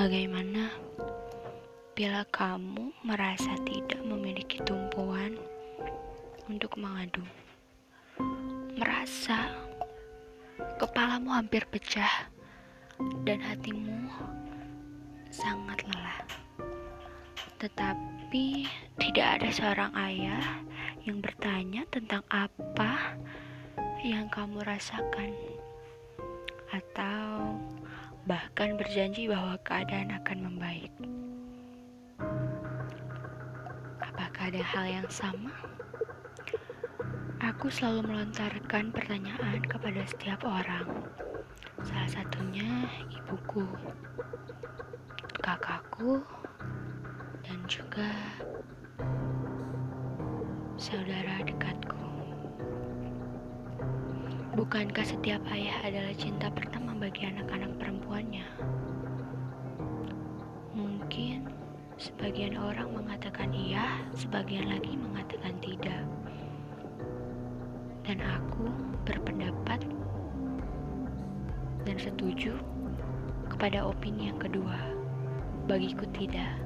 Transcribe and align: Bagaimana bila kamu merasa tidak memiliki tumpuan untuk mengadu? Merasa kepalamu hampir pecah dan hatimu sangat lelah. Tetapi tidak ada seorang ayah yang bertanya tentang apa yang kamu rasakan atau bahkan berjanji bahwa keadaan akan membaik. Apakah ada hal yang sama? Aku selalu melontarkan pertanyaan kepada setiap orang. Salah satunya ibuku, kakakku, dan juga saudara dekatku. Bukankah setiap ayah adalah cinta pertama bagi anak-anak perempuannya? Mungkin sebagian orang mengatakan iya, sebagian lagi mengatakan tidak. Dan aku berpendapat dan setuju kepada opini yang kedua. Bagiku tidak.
Bagaimana 0.00 0.72
bila 1.92 2.24
kamu 2.32 3.04
merasa 3.04 3.52
tidak 3.68 4.00
memiliki 4.00 4.56
tumpuan 4.64 5.36
untuk 6.48 6.72
mengadu? 6.80 7.20
Merasa 8.80 9.52
kepalamu 10.80 11.36
hampir 11.36 11.68
pecah 11.68 12.32
dan 13.28 13.44
hatimu 13.44 14.08
sangat 15.28 15.84
lelah. 15.84 16.24
Tetapi 17.60 18.72
tidak 18.96 19.26
ada 19.36 19.48
seorang 19.52 19.92
ayah 20.00 20.64
yang 21.04 21.20
bertanya 21.20 21.84
tentang 21.92 22.24
apa 22.32 23.20
yang 24.00 24.32
kamu 24.32 24.64
rasakan 24.64 25.36
atau 26.72 27.39
bahkan 28.30 28.78
berjanji 28.78 29.26
bahwa 29.26 29.58
keadaan 29.66 30.14
akan 30.22 30.38
membaik. 30.46 30.94
Apakah 33.98 34.54
ada 34.54 34.62
hal 34.62 34.86
yang 34.86 35.10
sama? 35.10 35.50
Aku 37.42 37.66
selalu 37.66 38.06
melontarkan 38.06 38.94
pertanyaan 38.94 39.58
kepada 39.66 40.06
setiap 40.06 40.46
orang. 40.46 41.10
Salah 41.82 42.06
satunya 42.06 42.86
ibuku, 43.10 43.66
kakakku, 45.42 46.22
dan 47.42 47.58
juga 47.66 48.14
saudara 50.78 51.42
dekatku. 51.42 52.19
Bukankah 54.50 55.06
setiap 55.06 55.38
ayah 55.54 55.78
adalah 55.86 56.10
cinta 56.18 56.50
pertama 56.50 56.90
bagi 56.98 57.22
anak-anak 57.22 57.70
perempuannya? 57.78 58.42
Mungkin 60.74 61.46
sebagian 61.94 62.58
orang 62.58 62.90
mengatakan 62.90 63.54
iya, 63.54 64.02
sebagian 64.10 64.66
lagi 64.66 64.98
mengatakan 64.98 65.54
tidak. 65.62 66.02
Dan 68.02 68.18
aku 68.26 68.66
berpendapat 69.06 69.86
dan 71.86 71.96
setuju 72.02 72.58
kepada 73.46 73.86
opini 73.86 74.34
yang 74.34 74.40
kedua. 74.42 74.82
Bagiku 75.70 76.10
tidak. 76.10 76.58